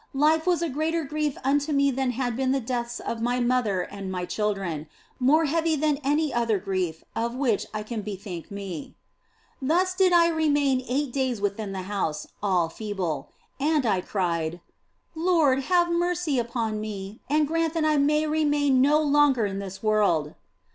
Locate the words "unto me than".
1.43-2.09